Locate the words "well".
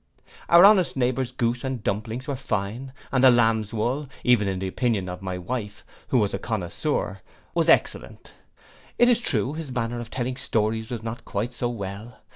11.69-12.17